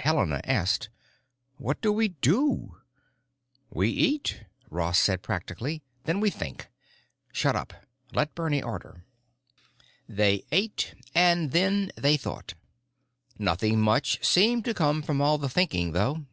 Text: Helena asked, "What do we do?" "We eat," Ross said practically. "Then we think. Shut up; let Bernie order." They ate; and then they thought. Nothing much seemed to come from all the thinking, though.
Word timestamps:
Helena 0.00 0.40
asked, 0.44 0.88
"What 1.58 1.82
do 1.82 1.92
we 1.92 2.08
do?" 2.08 2.80
"We 3.68 3.90
eat," 3.90 4.44
Ross 4.70 4.98
said 4.98 5.20
practically. 5.20 5.82
"Then 6.04 6.20
we 6.20 6.30
think. 6.30 6.68
Shut 7.34 7.54
up; 7.54 7.74
let 8.14 8.34
Bernie 8.34 8.62
order." 8.62 9.04
They 10.08 10.46
ate; 10.50 10.94
and 11.14 11.50
then 11.52 11.92
they 11.96 12.16
thought. 12.16 12.54
Nothing 13.38 13.78
much 13.78 14.24
seemed 14.24 14.64
to 14.64 14.72
come 14.72 15.02
from 15.02 15.20
all 15.20 15.36
the 15.36 15.50
thinking, 15.50 15.92
though. 15.92 16.24